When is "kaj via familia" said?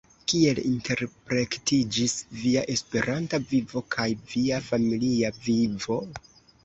3.97-5.35